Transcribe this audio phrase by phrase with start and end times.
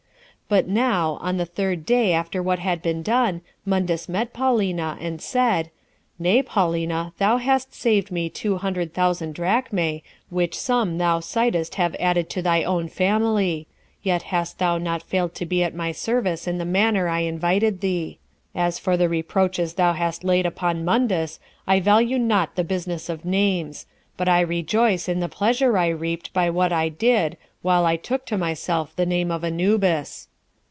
[0.51, 5.21] But now, on the third day after what had been done, Mundus met Paulina, and
[5.21, 5.69] said,
[6.19, 11.95] "Nay, Paulina, thou hast saved me two hundred thousand drachmae, which sum thou mightest have
[12.01, 13.65] added to thy own family;
[14.03, 17.79] yet hast thou not failed to be at my service in the manner I invited
[17.79, 18.19] thee.
[18.53, 23.23] As for the reproaches thou hast laid upon Mundus, I value not the business of
[23.23, 23.85] names;
[24.17, 28.25] but I rejoice in the pleasure I reaped by what I did, while I took
[28.25, 30.27] to myself the name of Anubis."